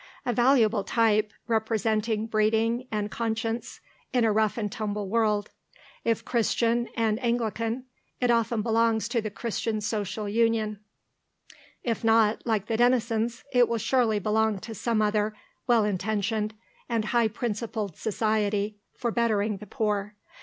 A 0.25 0.33
valuable 0.33 0.83
type, 0.83 1.31
representing 1.47 2.25
breeding 2.25 2.87
and 2.91 3.11
conscience 3.11 3.81
in 4.11 4.25
a 4.25 4.31
rough 4.31 4.57
and 4.57 4.71
tumble 4.71 5.07
world; 5.07 5.51
if 6.03 6.25
Christian 6.25 6.87
and 6.97 7.23
Anglican, 7.23 7.85
it 8.19 8.31
often 8.31 8.63
belongs 8.63 9.07
to 9.09 9.21
the 9.21 9.29
Christian 9.29 9.79
Social 9.79 10.27
Union; 10.27 10.79
if 11.83 12.03
not, 12.03 12.43
like 12.47 12.65
the 12.65 12.77
Denisons, 12.77 13.43
it 13.53 13.69
will 13.69 13.77
surely 13.77 14.17
belong 14.17 14.57
to 14.61 14.73
some 14.73 15.03
other 15.03 15.35
well 15.67 15.83
intentioned 15.83 16.55
and 16.89 17.05
high 17.05 17.27
principled 17.27 17.95
society 17.95 18.79
for 18.95 19.11
bettering 19.11 19.57
the 19.57 19.67
poor. 19.67 20.15